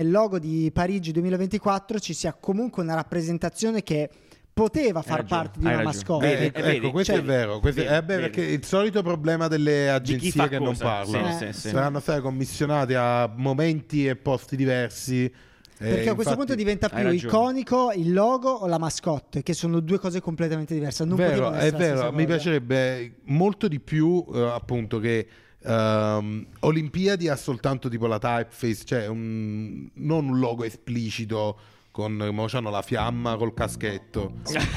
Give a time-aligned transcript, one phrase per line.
[0.00, 4.08] nel logo di Parigi 2024 ci sia comunque una rappresentazione che
[4.52, 5.94] poteva far ragione, parte di una ragione.
[5.94, 6.38] mascotte.
[6.46, 7.60] Ecco, eh, vedi, ecco, questo cioè- è vero.
[7.60, 10.84] questo- vedi, eh, beh, perché il solito problema delle agenzie che non cosa.
[10.84, 11.52] parlano Sì, Eh.
[11.52, 11.68] sì, sì.
[11.68, 15.30] saranno state commissionate a momenti e posti diversi.
[15.78, 19.98] Perché a questo punto diventa più iconico il logo o la mascotte, che sono due
[19.98, 21.04] cose completamente diverse.
[21.06, 25.26] Non vero, è vero, mi piacerebbe molto di più eh, appunto che
[25.64, 31.58] ehm, Olimpiadi ha soltanto tipo la typeface, cioè un- non un logo esplicito
[31.90, 34.32] con mo c'hanno la fiamma col caschetto,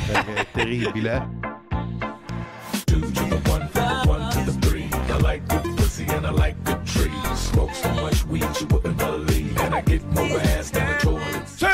[0.08, 1.27] perché è terribile.
[11.55, 11.66] Sì!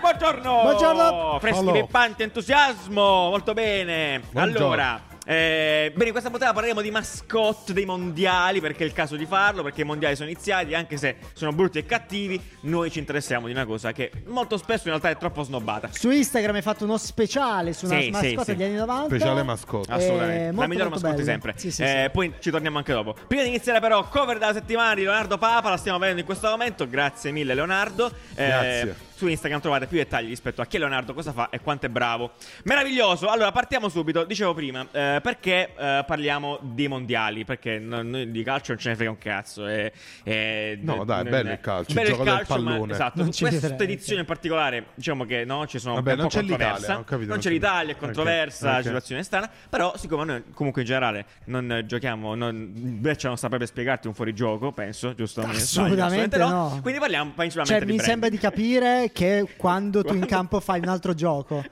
[0.00, 0.62] Buongiorno!
[0.62, 1.38] Buongiorno!
[1.40, 3.28] Freschi, pippanti, entusiasmo!
[3.28, 4.20] Molto bene!
[4.30, 4.66] Buongiorno.
[4.66, 9.16] Allora, eh, bene, in questa puntata parleremo di mascotte dei mondiali perché è il caso
[9.16, 12.98] di farlo, perché i mondiali sono iniziati, anche se sono brutti e cattivi, noi ci
[12.98, 15.88] interessiamo di una cosa che molto spesso in realtà è troppo snobbata.
[15.92, 18.56] Su Instagram hai fatto uno speciale su una Sì, sì, mascotte sì.
[18.56, 19.14] degli anni 90.
[19.14, 19.90] Speciale mascotte.
[19.90, 21.24] Eh, Assolutamente, la molto, migliore molto mascotte bello.
[21.24, 21.54] sempre.
[21.56, 22.10] Sì, sì, Eh, sì.
[22.10, 23.16] Poi ci torniamo anche dopo.
[23.26, 25.70] Prima di iniziare, però, cover della settimana di Leonardo Papa.
[25.70, 26.88] La stiamo vedendo in questo momento.
[26.88, 28.10] Grazie mille, Leonardo.
[28.34, 28.96] Eh, Grazie.
[29.22, 31.88] Su Instagram trovate più dettagli rispetto a chi è Leonardo, cosa fa e quanto è
[31.88, 32.32] bravo.
[32.64, 33.28] Meraviglioso.
[33.28, 34.24] Allora, partiamo subito.
[34.24, 37.44] Dicevo prima, eh, perché eh, parliamo dei mondiali?
[37.44, 39.68] Perché no- noi di calcio non ce ne frega un cazzo.
[39.68, 39.92] E,
[40.24, 42.92] e- No, dai, è non bello il calcio, il bello gioco del ma- pallone.
[42.94, 43.12] esatto.
[43.22, 46.20] Non Su ci questa edizione in particolare, diciamo che no, ci sono Vabbè, un po'
[46.22, 46.74] non c'è controversa.
[46.78, 48.82] l'Italia, ho capito, non non c'è l'Italia, è controversa, ok.
[48.82, 49.48] situazione strana.
[49.70, 54.14] Però, siccome noi comunque in generale non eh, giochiamo, non, Breccia non saprebbe spiegarti un
[54.14, 55.42] fuorigioco, penso, giusto?
[55.42, 56.80] Assolutamente no.
[56.82, 58.10] Quindi parliamo principalmente Cioè, di mi brand.
[58.10, 61.64] sembra di capire che quando tu in campo fai un altro gioco,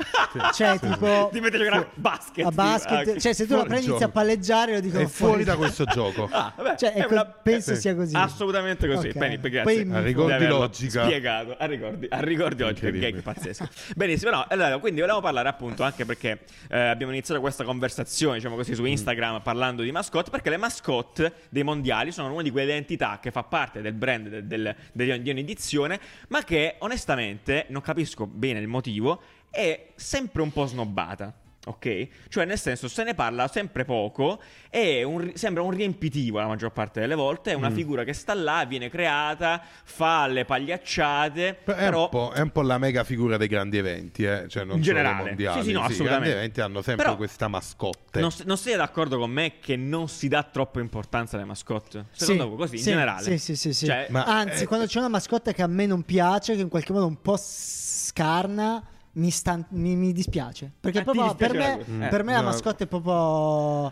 [0.55, 2.47] cioè tipo Ti metti a giocare a basket.
[2.47, 5.07] a basket, tipo, cioè se tu la Fuori prendi inizi a palleggiare, lo dico È
[5.07, 6.29] fuori da questo gioco.
[6.31, 8.15] Ah, vabbè, Cioè, è ecco, una- penso eh, sia così.
[8.17, 9.09] Assolutamente così.
[9.09, 9.17] Ok.
[9.19, 9.63] Bene, grazie.
[9.85, 11.05] Poi- A ricordi logica.
[11.05, 11.57] Spiegato.
[11.59, 12.81] A ricordi, a ricordi oggi.
[12.81, 13.69] Che gag pazzesco.
[13.97, 14.31] Benissimo.
[14.31, 18.71] No, allora, quindi volevamo parlare appunto anche perché eh, abbiamo iniziato questa conversazione, diciamo così,
[18.73, 18.75] Mm.
[18.75, 20.31] su Instagram parlando di mascotte.
[20.31, 24.29] Perché le mascotte dei mondiali sono una di quelle identità che fa parte del brand
[24.29, 25.99] del, del, del- di ogni edizione,
[26.29, 27.20] ma che onestamente
[27.69, 29.21] non capisco bene il motivo.
[29.51, 31.35] È sempre un po' snobbata.
[31.67, 32.09] Ok?
[32.29, 34.41] Cioè, nel senso, se ne parla sempre poco.
[34.71, 37.51] È un sembra un riempitivo la maggior parte delle volte.
[37.53, 37.59] È Mm.
[37.59, 41.49] una figura che sta là, viene creata, fa le pagliacciate.
[41.49, 42.05] È, però.
[42.05, 44.47] un po', è un po' la mega figura dei grandi eventi, eh?
[44.49, 45.25] cioè non In solo generale.
[45.27, 45.61] mondiali.
[45.61, 46.09] Sì, sì, no, I assolutamente.
[46.25, 48.21] grandi eventi hanno sempre Però- questa mascotte.
[48.21, 52.07] Non, non siete d'accordo con me che non si dà troppa importanza alle mascotte?
[52.13, 53.23] Secondo Sì, voi, così, in sì, generale?
[53.23, 53.73] Sì, sì, sì.
[53.75, 53.85] sì.
[53.87, 56.69] Cioè, Ma- Anzi, eh, quando c'è una mascotte che a me non piace, che in
[56.69, 58.83] qualche modo un po' scarna,
[59.13, 60.71] mi, sta- mi- mi dispiace.
[60.81, 62.09] Perché Ah, proprio per me, la cosa?
[62.09, 63.89] per Eh, me la mascotte è proprio.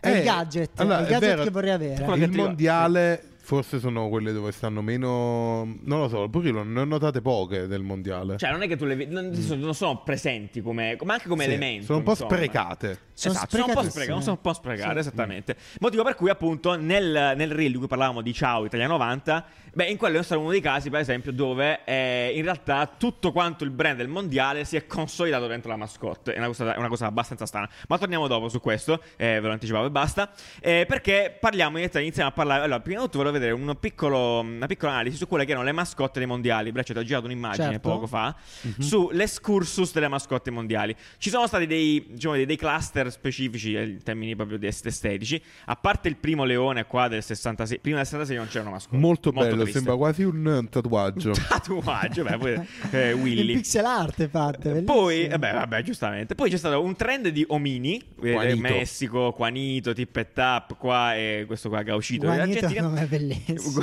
[0.00, 1.42] È Eh, il gadget, allora, il gadget vero.
[1.42, 2.04] che vorrei avere.
[2.16, 6.70] Il ti- mondiale forse sono quelle dove stanno meno non lo so pure io non
[6.70, 9.74] ne ho notate poche del mondiale Cioè, non è che tu le vedi, non, non
[9.74, 11.86] sono presenti come, ma anche come Sì, elemento.
[11.86, 12.30] sono un po' insomma.
[12.34, 14.98] sprecate Sono esatto, sono un po' sprecate, sono un po' sprecate, Sì.
[14.98, 15.56] esattamente.
[15.80, 19.86] Motivo per cui, appunto, nel, nel reel di cui parlavamo di Ciao Italia 90, beh,
[19.86, 23.64] in quello è stato uno dei casi, per esempio, dove eh, in realtà tutto quanto
[23.64, 26.32] il brand del mondiale si è consolidato dentro la mascotte.
[26.32, 27.68] È una cosa, è una cosa abbastanza strana.
[27.88, 30.30] Ma torniamo dopo su questo, eh, ve lo anticipavo e basta.
[30.60, 32.62] Eh, perché parliamo, iniziamo a parlare.
[32.62, 35.66] Allora, prima di tutto volevo vedere un piccolo- una piccola analisi su quelle che erano
[35.66, 36.70] le mascotte dei mondiali.
[36.70, 37.88] Breccia, ti ho girato un'immagine Certo.
[37.88, 38.36] poco fa
[38.78, 40.94] sull'escursus delle mascotte mondiali.
[41.18, 44.86] Ci sono stati dei, diciamo, dei, dei cluster specifici eh, in termini proprio di est-
[44.86, 45.40] estetici.
[45.66, 48.96] A parte il primo leone qua del 66, prima del 66 non c'era una mascotte.
[48.96, 49.72] molto, bello triste.
[49.72, 53.54] sembra quasi un eh, tatuaggio tatuaggio, beh, poi, eh, In Willy.
[53.54, 54.70] pixel art fatte.
[54.70, 54.92] bellissimo.
[54.94, 56.34] Poi, eh beh, vabbè, giustamente.
[56.34, 58.60] Poi c'è stato un trend di omini, eh, Juanito.
[58.60, 62.86] Messico, Juanito, Tip e Tap, qua e questo qua Gauchito Juanito dell'Argentina.
[62.88, 63.82] non è bellissimo.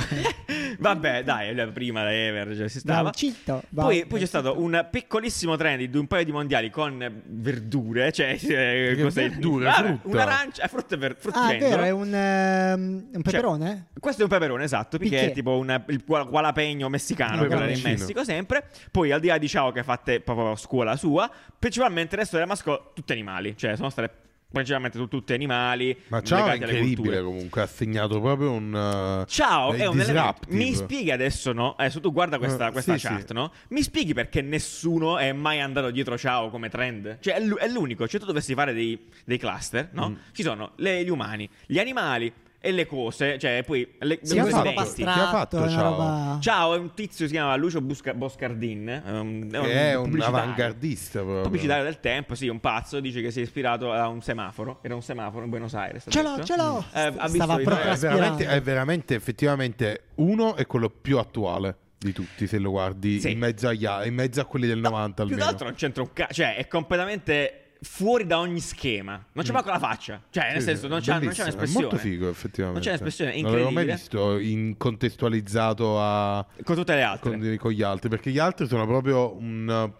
[0.78, 3.02] Vabbè, dai, la prima da Ever già si stava.
[3.04, 7.22] Gauchito, Poi, va- poi c'è stato un piccolissimo trend di un paio di mondiali con
[7.26, 9.28] verdure, cioè eh, Che cos'è?
[9.30, 9.68] verdure?
[9.68, 10.08] Ah, Frutta?
[10.08, 13.86] Un'arancia, eh, frutta e ver- Ah, è vero, è un, ehm, un peperone?
[13.98, 17.54] Questo è un peperone, esatto, perché è tipo un, il gua- gualapegno messicano, Ah, quello
[17.54, 17.90] in peperoncino.
[17.98, 18.68] Messico sempre.
[18.90, 22.36] Poi al di là di Ciao che fate proprio a scuola sua, principalmente il resto
[22.36, 24.10] delle mascotte, tutti animali, cioè sono state
[24.50, 25.96] principalmente tu- tutti animali.
[26.08, 30.46] ma ciao è incredibile comunque ha segnato proprio un eh, Ciao, è un elemento.
[30.48, 31.74] Mi spieghi adesso, no?
[31.76, 33.32] Adesso tu guarda questa, Eh, questa sì, chart, sì.
[33.34, 33.52] no?
[33.68, 37.18] Mi spieghi perché nessuno è mai andato dietro Ciao come trend?
[37.20, 38.06] Cioè, è l'unico.
[38.08, 40.10] Cioè, tu dovessi fare dei, dei cluster, no?
[40.10, 40.14] Mm.
[40.32, 43.38] Ci sono le- gli umani, gli animali e le cose.
[43.38, 44.92] Cioè, poi le, Sì, le cose un fatto?
[44.94, 45.82] Chi ha fatto Ciao?
[45.90, 49.02] roba- Ciao, è un tizio si chiama Lucio Busca- Boscardin.
[49.04, 50.38] È un, che è un pubblicitario.
[50.42, 53.00] avantgardista proprio Pubblicitario del tempo, sì, un pazzo.
[53.00, 54.78] Dice che si è ispirato a un semaforo.
[54.82, 56.04] Era un semaforo in Buenos Aires.
[56.08, 56.84] Ce l'ho, ce l'ho.
[56.92, 62.46] Eh, Stava proprio è veramente, è veramente effettivamente uno è quello più attuale di tutti
[62.46, 63.30] se lo guardi Sì.
[63.32, 65.50] in, mezzo agli a- in mezzo a quelli del 90 Più che almeno.
[65.50, 69.22] altro non c'entra un cazzo, cioè è completamente fuori da ogni schema.
[69.32, 70.58] Non c'è manco la faccia, cioè nel Mm.
[70.58, 71.78] Sì, senso sì, non c'è, non c'è un'espressione.
[71.86, 72.72] È molto figo, effettivamente.
[72.72, 73.94] Non c'è un'espressione, è Non l'avevo mai incredibile.
[73.96, 77.30] visto in contestualizzato a, Con tutte le altre.
[77.30, 79.90] con, con gli altri, perché gli altri sono proprio un...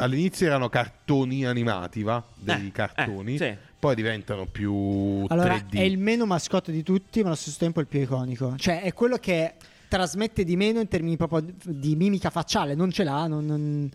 [0.00, 2.22] All'inizio erano cartoni animati, va?
[2.36, 3.34] Dei Eh, cartoni.
[3.34, 3.56] eh, sì.
[3.80, 5.74] Poi diventano più Allora, 3D.
[5.74, 8.54] è il meno mascotte di tutti, ma allo stesso tempo è il più iconico.
[8.56, 9.54] Cioè, è quello che
[9.88, 12.74] trasmette di meno in termini proprio di mimica facciale.
[12.76, 13.90] Non ce l'ha, non, non-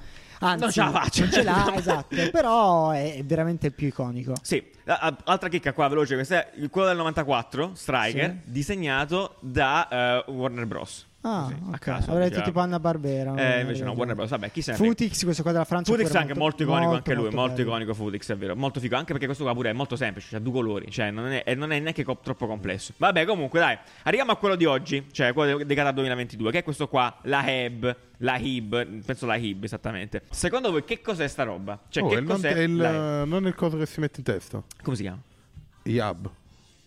[0.48, 1.22] anzi, Non ce la faccia.
[1.24, 2.16] Non ce l'ha, esatto.
[2.31, 4.34] Però è, veramente il più iconico.
[4.42, 8.51] Sì, altra chicca qua veloce, questo è quello del 94, Striker, Sì.
[8.51, 11.07] disegnato da eh, Warner Bros.
[11.25, 12.46] Ah, Così, a caso, Avrei detto diciamo.
[12.46, 13.36] tipo Anna Barbera.
[13.36, 14.30] Eh, invece no, Warner Bros.
[14.30, 14.74] Vabbè, chi se.
[14.74, 15.90] Futix, questo qua della Francia.
[15.90, 17.70] Futix è anche molto iconico molto, anche lui, molto, bello.
[17.70, 20.40] iconico Futix, è vero, molto figo, anche perché questo qua pure è molto semplice, ha
[20.40, 22.94] due colori, cioè non è, e non è neanche co- troppo complesso.
[22.98, 26.58] Vabbè, comunque dai, arriviamo a quello di oggi, cioè quello de- dedicato al 2022, che
[26.60, 30.24] è questo qua, la Heb, la Hib, penso la Hib esattamente.
[30.30, 31.80] Secondo voi che cos'è sta roba?
[31.88, 34.19] Cioè Oh, che è non, cos'è è il, non è il coso che si mette
[34.19, 34.62] in testa?
[34.81, 35.22] Come si chiama?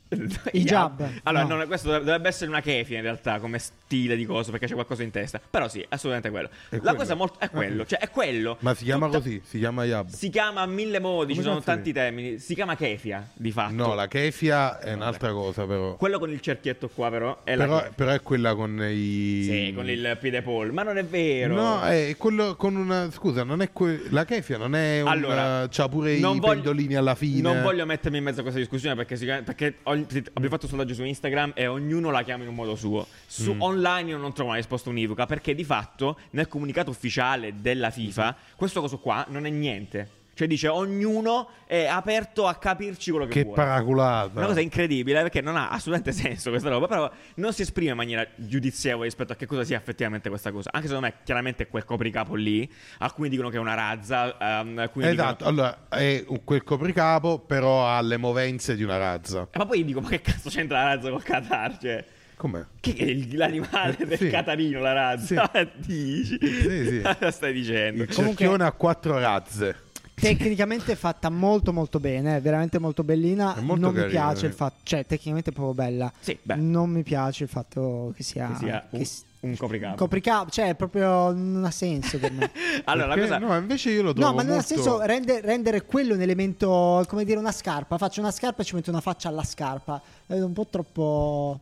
[0.09, 0.49] Yab.
[0.53, 1.09] Hijab.
[1.25, 1.57] Allora, No.
[1.57, 5.03] non- questo dovrebbe essere una kefia in realtà, come stile di cosa, perché c'è qualcosa
[5.03, 5.41] in testa.
[5.51, 6.49] Però sì, assolutamente quello.
[6.69, 6.97] È La quello.
[6.97, 8.57] cosa molto è quello, cioè è quello.
[8.61, 9.43] Ma si chiama Tutta- così?
[9.45, 10.09] Si chiama Yab?
[10.09, 12.39] Si chiama a mille modi, ci Come sono cazzo tanti termini.
[12.39, 13.73] Si chiama kefia, di fatto.
[13.75, 15.97] No, la kefia è un'altra cosa però.
[15.97, 19.43] Quello con il cerchietto qua, però, è la Però, però è quella con i...
[19.43, 20.73] Sì, con il piede Paul.
[20.73, 21.55] Ma non è vero.
[21.55, 23.11] No, è quello con una...
[23.11, 25.09] Scusa, non è que- la kefia non è un...
[25.09, 27.41] Allora, c'ha pure i non voglio- pendolini alla fine.
[27.41, 30.69] Non voglio mettermi in mezzo a questa discussione perché, sicur- perché ho- abbiamo fatto un
[30.69, 33.07] sondaggio su Instagram e ognuno la chiama in un modo suo.
[33.27, 33.61] Su Mm.
[33.63, 38.37] online io non trovo una risposta univoca perché di fatto nel comunicato ufficiale della FIFA
[38.57, 40.25] questo coso qua non è niente.
[40.37, 43.57] Cioè dice ognuno è aperto a capirci quello che, Che vuole.
[43.57, 44.39] paraculata.
[44.39, 47.97] Una cosa incredibile perché non ha assolutamente senso questa roba, però non si esprime in
[47.97, 50.69] maniera giudizievole rispetto a che cosa sia effettivamente questa cosa.
[50.75, 54.77] Anche secondo me chiaramente è quel copricapo lì, alcuni dicono che è una razza, ehm,
[54.79, 55.49] alcuni Esatto, dicono...
[55.49, 59.49] allora è quel copricapo però ha le movenze di una razza.
[59.51, 61.79] Eh, Ma poi dico, ma che cazzo c'entra la razza col Qatar?
[61.79, 62.05] Cioè,
[62.37, 62.63] Com'è?
[62.81, 64.29] che è l'animale del Sì.
[64.29, 65.51] catarino, la razza?
[65.77, 66.39] Dici?
[66.43, 67.01] Sì, sì.
[67.03, 68.03] Cosa stai dicendo?
[68.03, 69.81] Il Comunque- cerchione ha quattro razze.
[70.19, 73.55] Tecnicamente è fatta molto molto bene, è veramente molto bellina.
[73.61, 74.49] Molto non mi carina, piace eh.
[74.49, 76.11] il fatto, cioè tecnicamente è proprio bella.
[76.21, 76.55] Sì, beh.
[76.57, 79.97] Non mi piace il fatto che sia, Che sia che un, s- un copricapo.
[79.97, 82.51] copricapo, cioè proprio non ha senso per me.
[82.85, 83.47] allora, la Perché- cosa...
[83.47, 84.63] No, invece io lo trovo No, ma molto...
[84.67, 87.99] senso rende- rendere quello un elemento, come dire, una scarpa.
[87.99, 90.01] Faccio una scarpa e ci metto una faccia alla scarpa.
[90.27, 91.61] È un po' troppo.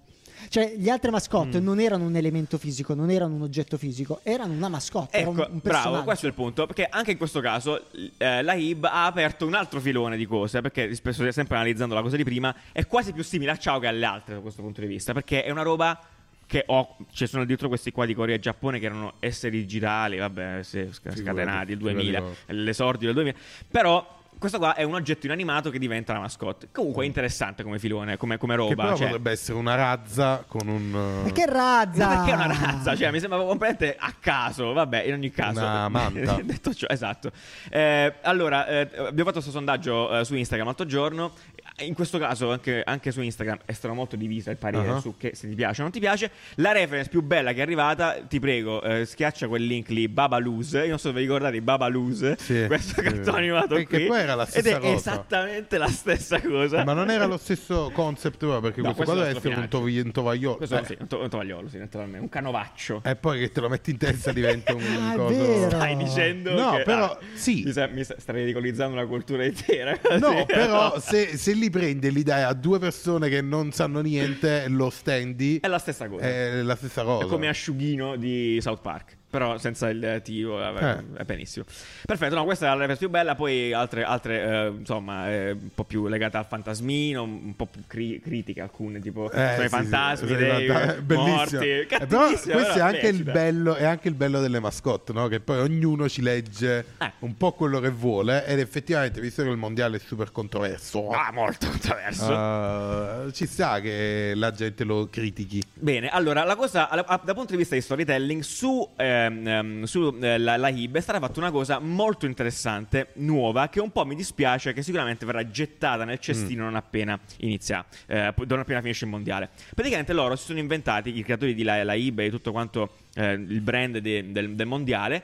[0.48, 1.64] Cioè, gli altri mascotte Mm.
[1.64, 5.16] non erano un elemento fisico, non erano un oggetto fisico, erano una mascotte.
[5.16, 6.66] era Ecco, un, un bravo, questo è il punto.
[6.66, 7.86] Perché anche in questo caso
[8.18, 10.60] eh, la HIB ha aperto un altro filone di cose.
[10.60, 13.86] Perché spesso, sempre analizzando la cosa di prima, è quasi più simile a Ciao che
[13.86, 15.12] alle altre da questo punto di vista.
[15.12, 15.98] Perché è una roba
[16.46, 16.96] che ho.
[17.12, 21.72] Ci sono dietro questi qua di Corea e Giappone che erano esseri digitali, vabbè, scatenati,
[21.72, 22.36] il 2000, figurati.
[22.62, 23.38] l'esordio del 2000.
[23.70, 24.22] Però.
[24.38, 26.68] Questo qua è un oggetto inanimato che diventa la mascotte.
[26.70, 28.74] Comunque è interessante come filone, come, come Che roba.
[28.74, 30.90] però cioè- potrebbe essere una razza con un...
[31.24, 32.06] Ma che razza!
[32.06, 32.96] ma perché una razza?
[32.96, 34.72] Cioè, mi sembra completamente a caso.
[34.72, 35.60] Vabbè, in ogni caso.
[35.60, 36.40] Una manta.
[36.44, 37.30] Detto ciò, esatto.
[37.70, 41.32] Eh, allora, eh, abbiamo fatto questo sondaggio eh, su Instagram l'altro giorno.
[41.78, 45.00] In questo caso, anche, anche su Instagram è stato molto diviso il parere Uh-huh.
[45.00, 46.30] su che se ti piace o non ti piace.
[46.56, 50.60] La reference più bella che è arrivata, ti prego, eh, schiaccia quel link lì, Babaloo.
[50.72, 53.00] Io non so se vi ricordate Babaloo, Sì, questo sì.
[53.02, 54.06] cartone animato Perché qui.
[54.06, 54.94] poi era la Ed stessa è cosa.
[54.94, 56.84] esattamente la stessa cosa.
[56.84, 59.54] Ma non era lo stesso concept, però, perché No, questo qua questo è deve essere
[59.62, 60.56] un, tovi- un tovagliolo.
[60.58, 62.20] Questo Eh, sì, un, to- un tovagliolo, sì, naturalmente.
[62.20, 63.00] Un canovaccio.
[63.04, 65.68] E poi che te lo metti in testa diventa un Ah, coso...
[65.70, 67.62] Stai dicendo No, che però, ah, sì.
[67.64, 69.98] mi, sa- mi sa- stai ridicolizzando una cultura intera.
[70.20, 74.00] No, però se, se li prendi e li dai a due persone che non sanno
[74.00, 76.24] niente, lo stendi, è la stessa cosa.
[76.24, 77.24] è la stessa cosa.
[77.24, 79.16] È come asciughino di South Park.
[79.34, 81.18] Però senza il tio, vabbè, Eh.
[81.18, 81.64] è benissimo.
[82.04, 83.34] Perfetto, no, questa è la reference più bella.
[83.34, 87.82] Poi altre, altre eh, insomma, eh, un po' più legate al fantasmino, un po' più
[87.88, 91.34] cri- critiche alcune, tipo Eh, sono i sì, fantasmi sì, dei i fanta- bellissimo.
[91.36, 91.56] morti.
[91.68, 93.32] Eh, Però questo è però anche, il lecita.
[93.32, 95.26] bello, è anche il bello delle mascotte, no?
[95.26, 97.12] Che poi ognuno ci legge Eh.
[97.20, 98.46] un po' quello che vuole.
[98.46, 103.26] Ed effettivamente, visto che il mondiale è super controverso, Ah, molto attraverso.
[103.26, 105.62] eh, ci sta che la gente lo critichi.
[105.84, 110.38] Bene, allora la cosa dal punto di vista di storytelling su, ehm, ehm, su eh,
[110.38, 114.14] la, la HIB è stata fatta una cosa molto interessante, nuova, che un po' mi
[114.14, 119.10] dispiace che sicuramente verrà gettata nel cestino non appena inizia, eh, non appena finisce il
[119.10, 119.50] mondiale.
[119.74, 123.32] Praticamente loro si sono inventati, i creatori di la, la HIB e tutto quanto eh,
[123.32, 125.22] il brand de- del, del mondiale,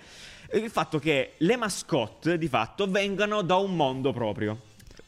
[0.52, 4.58] il fatto che le mascotte di fatto vengano da un mondo proprio.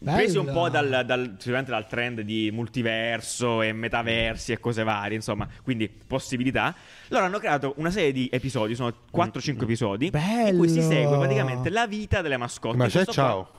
[0.02, 0.58] Presi un Bello.
[0.58, 6.74] po' dal, dal, dal trend di multiverso e metaversi e cose varie, insomma, quindi possibilità.
[7.08, 10.90] Loro hanno creato una serie di episodi, sono 4-5 episodi, in cui si Bello.
[10.90, 12.76] segue praticamente la vita delle mascotte.
[12.76, 13.50] Ma c'è questo qua- ciao.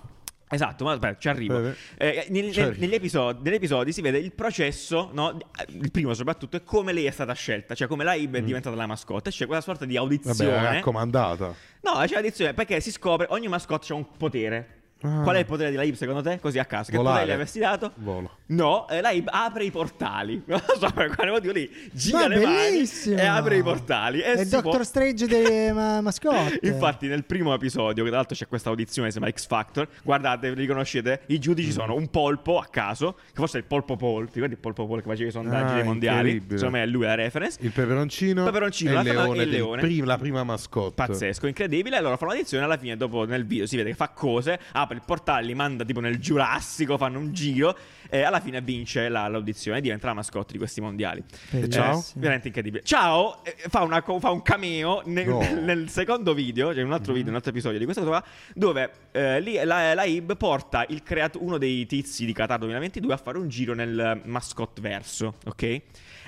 [0.50, 1.59] Esatto, ma aspetta, ci arrivo.
[1.62, 2.81] Beh, Eh, nel- ci nel- arrivo.
[2.85, 5.35] negli, episodi, negli episodi si vede il processo, no?
[5.69, 8.75] il primo soprattutto, è come lei è stata scelta, cioè come la Ib è diventata
[8.75, 9.31] la mascotte.
[9.31, 9.95] C'è quella sorta di Mm.
[9.95, 10.51] Vabbè, audizione.
[10.51, 11.45] era raccomandata.
[11.81, 14.81] No, c'è l'audizione perché si scopre ogni mascotte ha un potere.
[15.03, 15.22] Ah.
[15.24, 16.39] Qual è il potere della Ib secondo te?
[16.39, 16.89] Così a caso.
[16.91, 17.13] Che Volare.
[17.15, 17.91] potere gli avresti dato?
[17.95, 18.38] Volo.
[18.48, 20.41] No, eh, la Ib apre i portali.
[20.48, 23.17] Non so per quale motivo lì gira Ma le mani bellissimo.
[23.17, 24.22] e apre i portali.
[24.22, 26.60] E È il si può- Doctor Strange delle ma- mascotte.
[26.67, 29.88] Infatti, nel primo episodio, che tra l'altro c'è questa audizione, si chiama X Factor.
[30.03, 31.72] Guardate, riconoscete i giudici Mm.
[31.72, 34.25] sono un polpo a caso, che forse è il polpo Paul.
[34.27, 36.41] Ti ricordi il polpo Paul che faceva i sondaggi Ah, dei mondiali?
[36.50, 37.57] Secondo me è lui la reference.
[37.62, 39.81] Il peperoncino, Peperoncino, e la il leone, e il leone.
[39.81, 40.93] prim- la prima mascotte.
[40.95, 41.98] Pazzesco, incredibile.
[41.98, 42.63] Allora fanno l'audizione.
[42.63, 44.60] Alla fine, dopo nel video, si vede che fa cose.
[44.74, 46.97] Apre il portale, li manda tipo nel Giurassico.
[46.97, 47.75] Fanno un giro.
[48.09, 51.23] E alla fine vince la- l'audizione e diventa la mascotte di questi mondiali.
[51.50, 51.83] Bellissimo.
[51.83, 52.03] ciao.
[52.15, 52.83] Veramente incredibile.
[52.83, 55.39] Ciao, eh, fa, una fa un cameo nel, No.
[55.62, 58.91] nel secondo video, cioè un altro video, un altro episodio di questa cosa qua, dove
[59.13, 63.17] eh, lì la, la Ib porta il creato- uno dei tizi di Qatar 2022 a
[63.17, 65.81] fare un giro nel mascot verso, ok?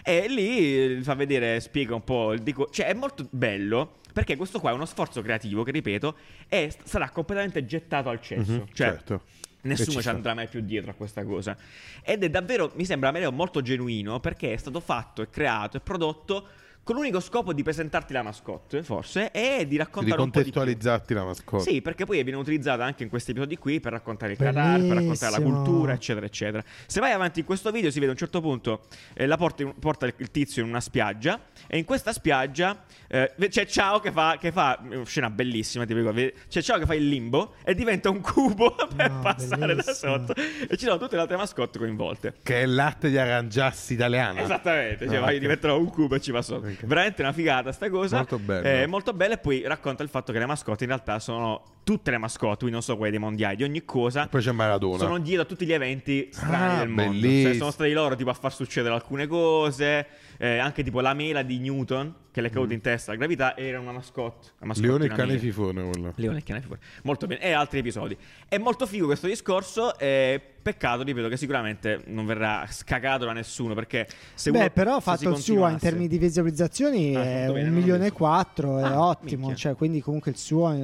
[0.07, 3.97] E lì eh, fa vedere, spiega un po' il dico, cioè è molto bello.
[4.13, 6.15] Perché questo qua è uno sforzo creativo che, ripeto,
[6.47, 8.51] è- sarà completamente gettato al cesso.
[8.51, 9.24] Mhm, cioè, certo.
[9.63, 11.57] Nessuno ci andrà mai più dietro a questa cosa.
[12.03, 15.79] Ed è davvero, mi sembra Ameleo molto genuino perché è stato fatto e creato e
[15.79, 16.47] prodotto
[16.86, 20.51] con l'unico scopo di presentarti la mascotte, forse, e di Di raccontare un po' di
[20.51, 21.63] contestualizzarti la mascotte.
[21.63, 24.89] Sì, perché poi viene utilizzata anche in questi episodi qui per raccontare il Qatar, per
[24.98, 26.63] raccontare la cultura, eccetera, eccetera.
[26.86, 28.84] Se vai avanti in questo video si vede a un certo punto
[29.15, 32.84] eh, la porta, in- porta il, il tizio in una spiaggia e in questa spiaggia
[33.08, 36.13] eh, c'è Ciao che fa, che fa una scena bellissima, ti prego,
[36.48, 39.96] c'è Ciao che fa il limbo e diventa un cubo per No, passare da bellissimo.
[40.18, 42.36] sotto e ci sono tutte le altre mascotte coinvolte.
[42.44, 44.39] Che è l'arte di arrangiarsi italiana.
[44.42, 45.39] Esattamente, cioè Ah, vai, ok.
[45.42, 46.74] diventerò un cubo e ci va sotto.
[46.84, 48.17] Veramente una figata sta cosa.
[48.17, 48.67] Molto bello.
[48.67, 52.12] Eh, molto bella e poi racconta il fatto che le mascotte in realtà sono tutte
[52.12, 54.27] le mascotte, quindi non so quelle dei mondiali, di ogni cosa.
[54.27, 54.98] Poi c'è Maradona.
[54.98, 57.12] Sono dietro a tutti gli eventi strani Ah, del mondo.
[57.12, 57.50] bellissimo.
[57.50, 60.06] Cioè, sono stati loro tipo a far succedere alcune cose.
[60.38, 63.56] eh, anche tipo la mela di Newton, che le è caduta in testa la gravità,
[63.56, 64.50] era una mascotte.
[64.60, 64.98] Una mascotte Mm.
[64.98, 66.12] Leone e cane fifone quello.
[66.15, 66.80] Leone e cane figura.
[67.04, 67.39] Molto bene.
[67.42, 68.18] E altri episodi.
[68.50, 69.98] È molto figo questo discorso.
[69.98, 73.75] eh, peccato, ripeto, che sicuramente non verrà scagato da nessuno.
[73.75, 77.24] Perché se uno Beh, però ha se fatto il suo in termini di visualizzazioni Ah,
[77.24, 79.46] è bene, un milione e quattro, è Ah, ottimo.
[79.48, 79.56] minchia.
[79.70, 80.77] Cioè, quindi comunque il suo eh,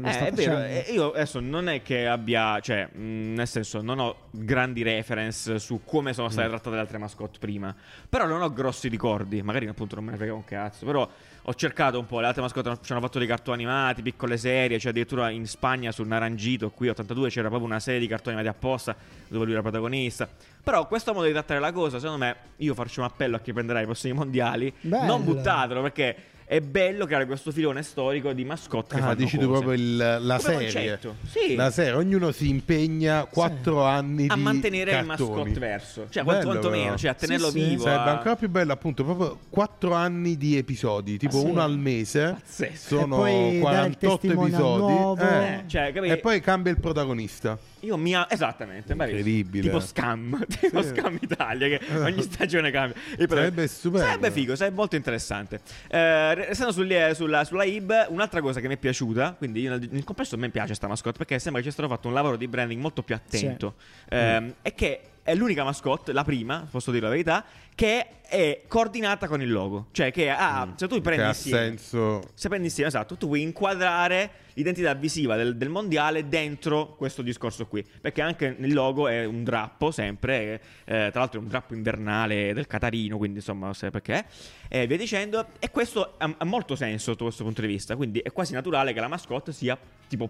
[0.00, 0.88] lo Eh, sta è vero, facendo.
[0.88, 5.58] eh, io adesso non è che abbia, cioè, mh, nel senso, non ho grandi reference
[5.58, 6.30] su come sono Mm.
[6.30, 7.74] state trattate le altre mascotte prima,
[8.08, 11.08] però non ho grossi ricordi, magari appunto non me ne frega un cazzo, però
[11.42, 14.78] ho cercato un po', le altre mascotte ci hanno fatto dei cartoni animati, piccole serie,
[14.78, 18.54] cioè addirittura in Spagna sul Narangito, qui 82 c'era proprio una serie di cartoni animati
[18.56, 18.94] apposta
[19.28, 20.28] dove lui era protagonista,
[20.62, 23.52] però questo modo di trattare la cosa, secondo me, io faccio un appello a chi
[23.54, 25.06] prenderà i prossimi mondiali, Bello.
[25.06, 26.16] non buttatelo perché...
[26.50, 29.60] È bello creare questo filone storico di mascotte che Ah, dici tu cose.
[29.60, 30.98] proprio il- la Come serie.
[31.26, 31.54] sì.
[31.54, 35.28] La serie, ognuno si impegna quattro anni a di mantenere il cartoni.
[35.28, 36.96] mascotte verso, cioè Bello, quanto meno, però.
[36.96, 37.68] cioè a tenerlo Sì, sì.
[37.68, 37.82] vivo.
[37.82, 41.46] Sarebbe a- ancora più bello, appunto, proprio quattro anni di episodi, tipo Ah, sì.
[41.48, 42.36] uno al mese.
[42.40, 42.96] Pazzesco.
[42.98, 44.80] Sono E poi dare il 48 testimone al episodi.
[44.92, 45.22] nuovo.
[45.22, 45.62] eh.
[45.66, 47.58] Cioè, E poi cambia il protagonista.
[47.80, 48.92] Io mi ha- esattamente.
[48.92, 49.64] Incredibile.
[49.64, 50.88] Tipo Scam, tipo Sì.
[50.88, 52.98] Scam Italia che ogni stagione cambia.
[53.28, 54.06] Sarebbe stupendo.
[54.06, 55.60] Sarebbe figo, sarebbe molto interessante.
[55.88, 60.04] Eh, restando sul- sulla, sulla IB, un'altra cosa che mi è piaciuta, quindi io nel,
[60.04, 62.48] complesso a me piace sta mascotte perché sembra che ci stato fatto un lavoro di
[62.48, 63.74] branding molto più attento.
[64.10, 67.44] Ehm, E che è l'unica mascotte, la prima, posso dire la verità,
[67.78, 69.86] che è coordinata con il logo.
[69.92, 72.22] Cioè che ha, se tu Che prendi ha insieme, senso.
[72.34, 77.66] se prendi insieme, esatto, tu puoi inquadrare l'identità visiva del, del mondiale dentro questo discorso
[77.68, 77.86] qui.
[78.00, 80.60] Perché anche il logo è un drappo, sempre.
[80.86, 84.24] eh, tra l'altro è un drappo invernale del Catarino, quindi insomma, non sai perché.
[84.68, 85.46] E via dicendo.
[85.60, 87.94] E questo ha, ha molto senso sotto questo punto di vista.
[87.94, 90.28] Quindi è quasi naturale che la mascotte sia tipo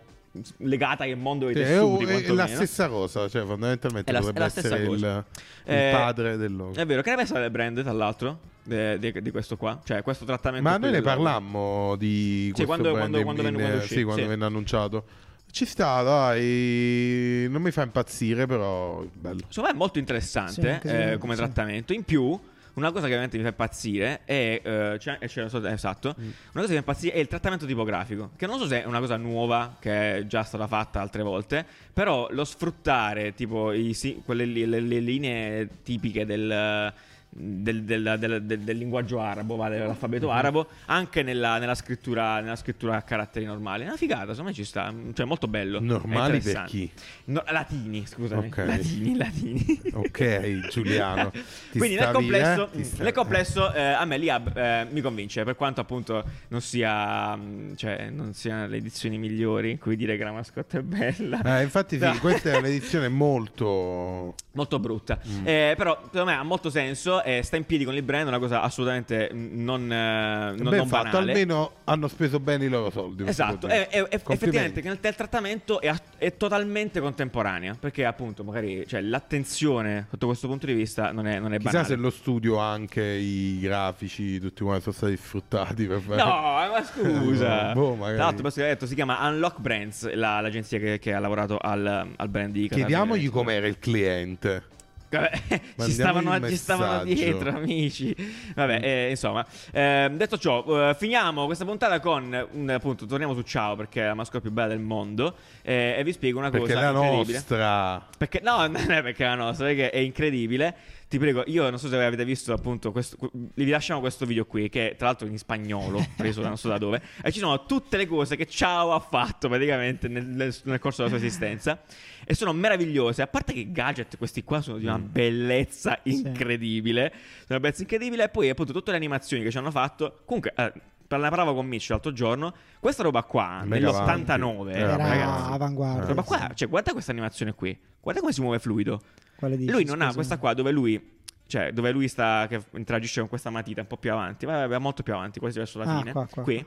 [0.58, 2.04] legata al mondo dei Sì, è, tessuti.
[2.04, 2.46] è la quantomeno.
[2.56, 5.24] stessa cosa, cioè fondamentalmente È la- dovrebbe è la essere il, il
[5.64, 6.78] Eh, padre del logo.
[6.78, 8.40] È vero, che ne pensa del brand, tra l'altro?
[8.64, 9.80] Di, di questo qua?
[9.82, 10.68] Cioè, questo trattamento.
[10.68, 14.22] Ma noi ne parlammo di questo quando- quando- quando venne- in- quando uscì, sì, quando
[14.22, 14.28] sì.
[14.28, 15.04] venne annunciato.
[15.50, 19.40] Ci sta, dai, non mi fa impazzire, però bello.
[19.48, 21.38] Secondo me è molto Sì, interessante anche eh, come sì.
[21.40, 21.94] trattamento.
[21.94, 22.38] In più,
[22.74, 24.60] una cosa che veramente mi fa impazzire è.
[24.62, 24.98] eh,
[25.36, 26.14] non so- esatto.
[26.20, 26.22] Mm.
[26.24, 28.30] Una cosa che mi fa impazzire è il trattamento tipografico.
[28.36, 31.64] Che non so se è una cosa nuova, che è già stata fatta altre volte.
[31.94, 36.92] Però lo sfruttare, tipo, i, quelle le, le linee tipiche del.
[37.30, 39.72] Del, del- del- del- linguaggio arabo, va, Mhm.
[39.72, 43.82] dell'alfabeto arabo, anche nella, nella scrittura, nella scrittura a caratteri normali.
[43.84, 45.80] È una figata, secondo me ci sta, cioè molto bello.
[45.80, 46.90] Normali per chi?
[47.26, 48.46] No, latini, scusami.
[48.46, 48.56] Ok.
[48.66, 49.80] Latini, latini.
[49.94, 51.30] Ok, Giuliano.
[51.76, 55.80] Quindi nel complesso, sta- nel complesso eh, a me l'IAB eh, mi convince, per quanto
[55.80, 60.32] appunto non sia, mh, cioè, non siano le edizioni migliori in cui dire che la
[60.32, 61.58] mascotte è bella.
[61.58, 62.16] Eh, infatti sì, No.
[62.18, 64.34] questa è un'edizione molto...
[64.52, 65.46] Molto brutta, Mm.
[65.46, 68.28] Eh, però secondo me ha molto senso e sta in piedi con il brand, è
[68.28, 71.32] una cosa assolutamente non, eh, non, ben non fatto, banale.
[71.32, 73.26] almeno hanno speso bene i loro soldi.
[73.26, 79.00] Esatto, e, e- effettivamente che nel trattamento è, è totalmente contemporanea, perché appunto magari cioè,
[79.00, 81.88] l'attenzione sotto questo punto di vista non è, non è Chissà banale.
[81.88, 86.22] se lo studio anche i grafici, tutti quanti sono stati sfruttati per fare...
[86.22, 86.30] No,
[86.72, 87.72] ma scusa.
[87.74, 88.16] Boh, magari.
[88.16, 92.28] Tra l'altro, detto si chiama Unlock Brands, la- l'agenzia che, che ha chiamato al, al
[92.28, 92.68] brand di.
[92.68, 94.76] Chiediamogli com'era il cliente.
[95.10, 98.14] Vabbè, ci stavano, ci stavano dietro, amici.
[98.54, 103.42] Vabbè, eh, insomma, ehm, detto ciò, eh, finiamo questa puntata con un, appunto, torniamo su
[103.42, 105.34] Ciao perché è la mascotte più bella del mondo.
[105.62, 107.32] eh, e vi spiego una Perché cosa la incredibile.
[107.38, 108.06] nostra...
[108.16, 110.74] Perché, no, non è perché è la nostra, perché è incredibile.
[111.08, 113.16] Ti prego, io non so se avete visto appunto questo.
[113.32, 116.76] Vi lasciamo questo video qui, che tra l'altro in spagnolo, preso da non so da
[116.76, 117.00] dove.
[117.22, 121.16] E ci sono tutte le cose che Ciao ha fatto praticamente nel, nel- corso della
[121.16, 121.80] sua esistenza.
[122.26, 123.22] E sono meravigliose.
[123.22, 127.10] A parte che i gadget, questi qua, sono di una bellezza incredibile.
[127.10, 128.24] Sono una bellezza incredibile.
[128.24, 130.20] E poi, appunto, tutte le animazioni che ci hanno fatto.
[130.26, 130.52] Comunque.
[130.54, 130.72] Eh,
[131.10, 132.52] ne parlavo con Mitch l'altro giorno.
[132.78, 134.78] Questa roba qua, Mega nell'89, avanti.
[134.78, 135.52] Era ragazzi.
[135.52, 136.04] avanguardia.
[136.04, 137.74] Roba qua, cioè, guarda questa animazione qui.
[137.98, 139.00] Guarda come si muove fluido.
[139.38, 141.16] Quale dici, Lui non ha questa qua dove lui.
[141.46, 142.46] Cioè, dove lui sta.
[142.48, 144.44] Che interagisce con questa matita un po' più avanti.
[144.46, 146.12] Vai, molto più avanti, quasi verso la Ah, fine.
[146.12, 146.64] qua, qua, qui.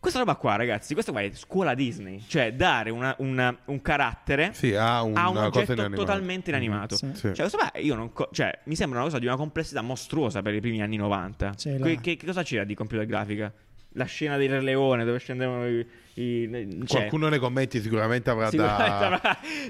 [0.00, 2.22] Questa roba qua, ragazzi, questa qua è scuola Disney.
[2.26, 6.02] Cioè, dare una- una- un carattere Sì, ha una a un oggetto inanimata.
[6.02, 6.96] totalmente inanimato.
[6.96, 7.10] Sì.
[7.12, 7.20] Sì.
[7.20, 10.40] Cioè, questo qua io non co- cioè, mi sembra una cosa di una complessità mostruosa
[10.42, 11.52] per i primi anni 90.
[11.56, 11.78] Sì, là.
[11.84, 13.52] Que- che, che cosa c'era di computer grafica?
[13.94, 15.84] La scena del Re Leone dove scendevano i.
[16.14, 16.48] i-
[16.86, 19.10] cioè, Qualcuno nei commenti sicuramente avrà da...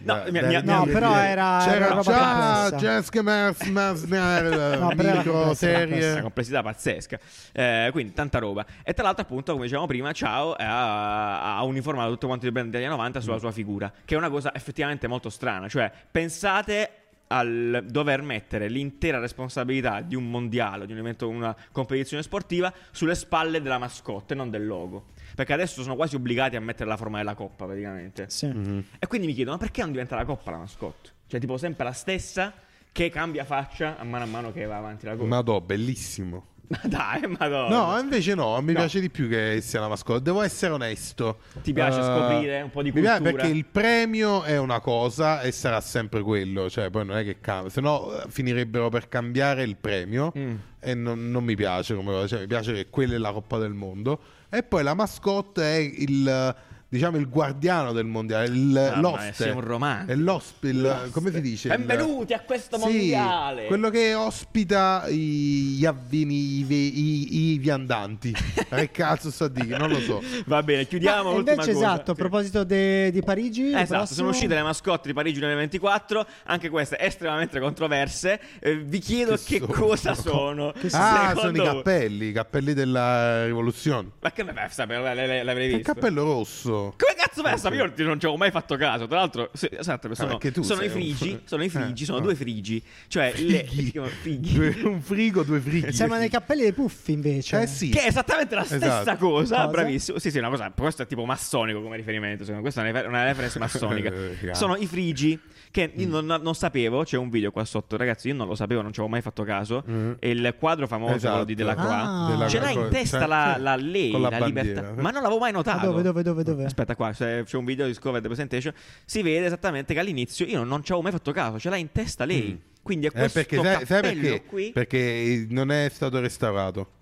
[0.03, 0.25] No.
[0.63, 2.77] No, però era- C'era già.
[2.77, 6.13] Jessica Mars, No, serie.
[6.13, 7.19] una complessità pazzesca.
[7.53, 8.65] Eh, quindi tanta roba.
[8.83, 12.71] E tra l'altro, appunto, come dicevamo prima, Ciao ha, ha uniformato tutto quanto il brand
[12.71, 15.67] degli anni 90 sulla sua figura, che è una cosa effettivamente molto strana.
[15.69, 16.91] Cioè, pensate
[17.33, 23.15] al dover mettere l'intera responsabilità di un mondiale, di un evento, una competizione sportiva, sulle
[23.15, 25.07] spalle della mascotte, non del logo.
[25.35, 28.27] Perché adesso sono quasi obbligati a mettere la forma della coppa, praticamente.
[28.29, 28.47] Sì.
[28.47, 28.85] Mhm.
[28.99, 31.11] E quindi mi chiedono, ma perché non diventa la coppa la mascotte?
[31.29, 32.53] Cioè, tipo, sempre la stessa
[32.93, 35.29] che cambia faccia a mano a mano che va avanti la coppa.
[35.29, 36.47] Madò, bellissimo.
[36.73, 37.69] Ma dai, madonna.
[37.95, 38.79] No, invece no, mi No.
[38.79, 40.23] piace di più che sia una mascotte.
[40.23, 41.39] Devo essere onesto.
[41.63, 43.43] Ti piace Eh, scoprire un po' di mi piace cultura?
[43.43, 46.71] perché il premio è una cosa e sarà sempre quello.
[46.71, 47.71] Cioè, poi non è che cambia.
[47.73, 50.33] Se no, eh, finirebbero per cambiare il premio.
[50.39, 50.55] Mm.
[50.79, 52.27] E non, non mi piace come cosa.
[52.29, 54.21] Cioè, mi piace che quella è la Coppa del Mondo.
[54.49, 56.55] E poi la mascotte è il.
[56.93, 59.33] Diciamo il guardiano del mondiale, il, mia, l'oste.
[59.33, 60.11] sei un romantico.
[60.11, 61.11] È l'osp- il- L'oste.
[61.11, 61.69] come si dice?
[61.69, 63.67] Il- Benvenuti a questo Sì, mondiale.
[63.67, 68.35] quello che ospita i, gli avvini, i, i- i viandanti.
[68.69, 69.79] che cazzo sto a dire?
[69.79, 70.21] Non lo so.
[70.47, 71.31] Va bene, chiudiamo.
[71.31, 71.71] Ma invece, cosa.
[71.71, 72.21] esatto, a Sì.
[72.21, 76.69] proposito de- di Parigi, il Esatto, prossimo- sono uscite le mascotte di Parigi 2024, anche
[76.71, 78.41] queste estremamente controverse.
[78.59, 79.73] Eh, vi chiedo Che che, sono?
[79.73, 80.69] cosa sono.
[80.91, 84.09] Ah, secondo sono i cappelli, i cappelli della rivoluzione.
[84.21, 85.93] Ma che beh, sape- l- l- l'avrei È il visto.
[85.93, 86.79] cappello rosso.
[86.97, 87.93] Come cazzo fai a sapere?
[87.97, 89.07] Io non ci avevo mai fatto caso.
[89.07, 91.41] Tra l'altro, sì, esatto, sono, tu sono i sei un- frigi.
[91.45, 92.25] Sono i frigi, Eh, sono no.
[92.25, 92.83] due frigi.
[93.09, 93.91] Cioè, le, Frighi.
[93.91, 94.53] chiamano frighi.
[94.53, 95.93] Due- un frigo, due frighi.
[95.93, 97.63] Sembra nei cappelli dei puffi, invece.
[97.63, 97.89] Eh sì.
[97.91, 99.17] Che è esattamente la stessa Esatto.
[99.27, 99.69] cosa, Cosa?
[99.69, 100.19] bravissimo.
[100.19, 100.73] Sì, sì, una cosa.
[100.77, 102.45] Questo è tipo massonico come riferimento.
[102.45, 102.73] secondo me.
[102.73, 104.11] Questa è una, reference massonica.
[104.13, 104.55] Eh.
[104.55, 105.39] Sono i frigi.
[105.73, 107.05] Che io non, non sapevo.
[107.05, 108.27] C'è un video qua sotto, ragazzi.
[108.29, 109.85] Io non lo sapevo, non ci avevo mai fatto caso.
[109.89, 110.13] Mm.
[110.19, 111.45] E il quadro famoso Esatto.
[111.45, 111.89] di Delacroix.
[111.93, 112.27] Ah.
[112.29, 114.93] Della- Ce l'ha in testa cioè, la, la lei, la, la libertà.
[114.97, 115.87] Ma non l'avevo mai Ah, notato.
[115.87, 116.69] dove, dove, dove, dove?
[116.71, 118.73] Aspetta qua, se c'è un video di Discovered Presentation.
[119.05, 121.59] Si vede esattamente che all'inizio io non ci avevo mai fatto caso.
[121.59, 122.61] Ce l'ha in testa lei.
[122.83, 124.45] Quindi è Eh, questo perché sai, sai cappello perché?
[124.45, 124.71] qui.
[124.73, 126.93] Perché non è stato restaurato.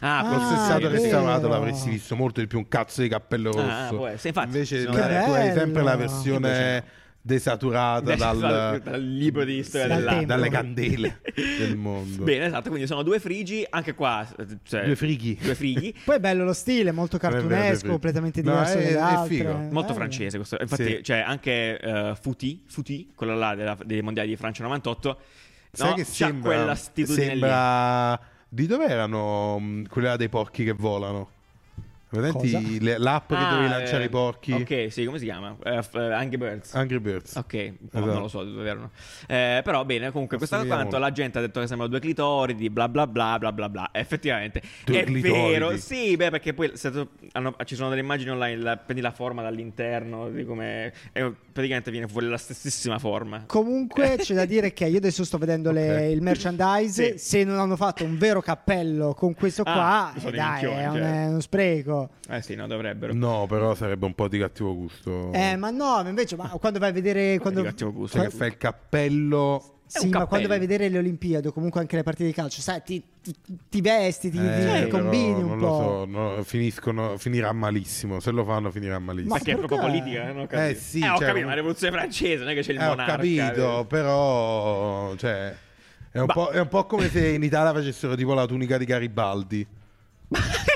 [0.00, 3.50] Ah, Ah, Fosse questo stato restaurato l'avresti visto molto di più un cazzo di cappello
[3.52, 3.68] rosso.
[3.68, 4.28] Ah, può essere.
[4.28, 6.84] Infatti, Invece Che tu hai sempre la versione Invece
[7.28, 10.24] desaturata Dal, dal, dal libro di storia Dal tempo.
[10.26, 12.24] dalle candele del mondo.
[12.24, 15.38] Bene, esatto, quindi sono due frigi, anche qua eh, cioè, Due frighi.
[15.40, 15.94] Due frighi.
[16.04, 17.90] Poi è bello lo stile, molto è è cartunesco, vero.
[17.90, 19.36] completamente No, diverso è- dalle è altre.
[19.36, 19.52] figo.
[19.52, 19.94] Molto Bello.
[19.94, 20.56] francese questo.
[20.60, 20.98] Infatti, Sì.
[21.02, 25.20] c'è anche eh, Futi, Futi, quello là della- dei mondiali di Francia 98.
[25.70, 27.28] Sai no, che c'ha sembra, quella attitudine lì.
[27.30, 31.30] sembra di dove erano mh, quella dei porchi che volano?
[32.10, 32.60] Vedenti Cosa?
[32.80, 34.52] le- l'app che Ah, dovevi lanciare eh, i porchi?
[34.52, 35.54] Ok, sì, come si chiama?
[35.62, 36.74] Eh, Angry Birds.
[36.74, 37.36] Angry Birds.
[37.36, 38.06] Ok, no, Esatto.
[38.06, 38.90] non lo so dove erano.
[39.26, 42.70] Eh, però bene, comunque, questa Assomiglia quanto la gente ha detto che sembrano due clitoridi,
[42.70, 43.90] bla bla bla bla bla bla.
[43.92, 45.38] Effettivamente Due è clitoridi.
[45.50, 49.02] vero, sì, beh, perché poi se tu- hanno- ci sono delle immagini online, la- prendi
[49.02, 50.92] la forma dall'interno, di come
[51.58, 53.42] praticamente viene fuori la stessissima forma.
[53.46, 56.12] Comunque c'è da dire che io adesso sto vedendo le- Ok.
[56.12, 57.18] il merchandise.
[57.18, 57.38] Sì.
[57.38, 60.86] Se non hanno fatto un vero cappello con questo Ah, qua, eh, dai, minchioni, è,
[60.86, 61.24] un, cioè.
[61.24, 62.10] è uno spreco.
[62.28, 63.12] Eh sì, no, dovrebbero.
[63.12, 65.32] No, però sarebbe un po' di cattivo gusto.
[65.32, 67.38] Eh, ma no, invece, ma quando vai a vedere.
[67.38, 68.18] Quando, Di cattivo gusto.
[68.18, 69.72] Cioè che fai il cappello.
[69.90, 72.60] Sì, ma quando vai a vedere le Olimpiadi o comunque anche le partite di calcio,
[72.60, 73.34] sai, ti, ti-
[73.70, 75.64] ti vesti, ti, Eh, ti combini un non po'.
[75.66, 78.20] lo so, no, finiscono, finirà malissimo.
[78.20, 79.34] Se lo fanno, finirà malissimo.
[79.34, 80.24] Ma che è proprio politica?
[80.26, 80.60] Non ho capito.
[80.60, 82.84] Eh, sì, ho cioè, capito, ma la rivoluzione francese, non è che c'è il Eh,
[82.84, 83.12] ho monarca.
[83.16, 85.16] capito, però.
[85.16, 85.56] Cioè,
[86.10, 89.66] è un, è un po' come se in Italia facessero tipo la tunica di Garibaldi.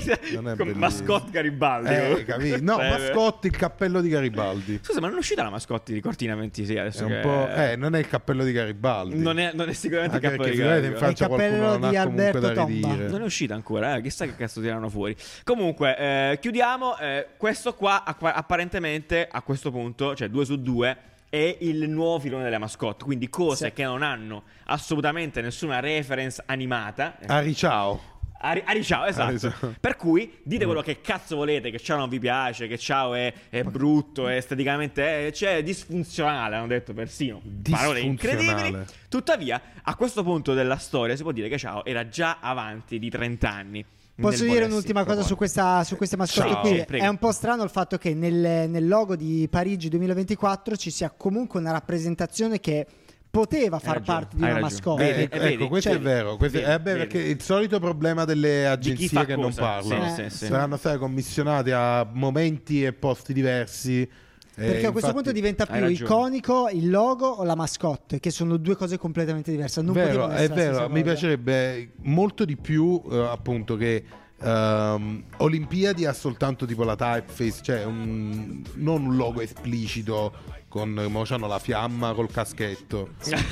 [0.34, 1.88] Non è Come mascotte Garibaldi.
[1.92, 2.60] Eh?
[2.60, 4.80] No, Cioè, mascotti, il cappello di Garibaldi.
[4.82, 7.20] Scusa, ma non è uscita la mascotte di Cortina 26 È adesso un che...
[7.20, 9.18] po', eh, non è il cappello di Garibaldi.
[9.18, 11.16] non, è, non è sicuramente il Anche capo perché di sicuramente in Garibaldi.
[11.16, 12.88] Francia È il qualcuno cappello non di ha comunque Alberto da Tomba.
[12.92, 13.08] ridire.
[13.08, 14.00] Non è uscita ancora, eh?
[14.02, 15.16] chissà che cazzo tirano fuori.
[15.44, 16.98] Comunque, eh, chiudiamo.
[16.98, 20.96] eh, questo qua, apparentemente, a questo punto, cioè 2 su 2,
[21.28, 23.04] è il nuovo filone delle mascotte.
[23.04, 23.72] Quindi cose Sì.
[23.72, 27.16] che non hanno assolutamente nessuna reference animata.
[27.26, 28.11] Ari ciao.
[28.44, 29.28] Ari, Ari Ciao, esatto.
[29.28, 29.74] Ari Ciao.
[29.78, 33.32] Per cui dite quello che cazzo volete, che Ciao non vi piace, che Ciao è,
[33.48, 37.40] è brutto, è esteticamente è, cioè, è disfunzionale, hanno detto persino.
[37.70, 38.76] Parole incredibili.
[39.08, 43.08] Tuttavia, a questo punto della storia si può dire che Ciao era già avanti di
[43.08, 43.84] 30 anni.
[44.14, 46.60] Posso dire un'ultima cosa su, questa, su queste mascotte Ciao.
[46.60, 46.84] qui?
[46.84, 47.04] Prego.
[47.04, 51.10] È un po' strano il fatto che nel, nel logo di Parigi 2024 ci sia
[51.10, 52.86] comunque una rappresentazione che
[53.32, 54.70] poteva far ragione, parte di una ragione.
[54.70, 55.04] mascotte.
[55.04, 56.36] Vedi, Eh, ecco, vedi, questo cioè- è vero.
[56.36, 59.60] Questo- vedi, eh, beh, perché il solito problema delle agenzie che non cosa.
[59.62, 60.30] parlano Sì, Eh.
[60.30, 60.46] sì, sì.
[60.46, 64.06] saranno state commissionate a momenti e posti diversi.
[64.54, 68.30] Perché Eh, a questo infatti- punto diventa più iconico il logo o la mascotte, che
[68.30, 69.80] sono due cose completamente diverse.
[69.80, 71.02] Non vero, è vero, mi cosa.
[71.04, 74.04] piacerebbe molto di più eh, appunto che
[74.44, 80.32] ehm, Olimpiadi ha soltanto tipo la typeface, cioè un- non un logo esplicito
[80.72, 83.10] con mo c'hanno la fiamma col caschetto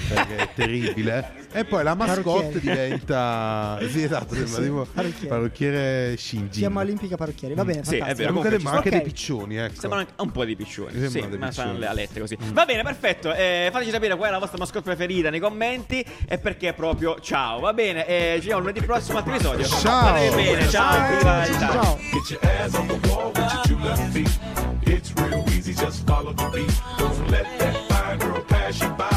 [0.09, 2.85] perché è terribile e poi la mascotte Parrucchiere.
[2.87, 5.29] diventa sì esatto sembra Sì, tipo parrucchiere.
[5.29, 7.53] parrucchiere Shinji Fiamma olimpica parrucchieri.
[7.55, 8.17] Va bene, Sì, è fantastico.
[8.17, 8.29] vero.
[8.33, 10.93] comunque Comunque ma anche ci dei piccioni ecco Sembrano anche un po' di piccioni.
[10.95, 11.79] Mi Sì, sembrano dei ma piccioni.
[11.79, 12.39] le alette così.
[12.55, 13.35] Va bene, perfetto.
[13.35, 17.61] Eh, fateci sapere qual è la vostra mascotte preferita nei commenti e perché proprio ciao.
[17.61, 19.67] Va bene, eh, ci vediamo lunedì prossimo altro episodio.
[19.67, 20.13] Ciao.
[20.35, 21.17] Bene, ciao.
[21.19, 21.99] Viva l'Italia.
[25.45, 25.50] Ciao.
[25.71, 26.81] easy, just follow the beat.
[26.99, 29.10] Don't let that fine girl pass you by.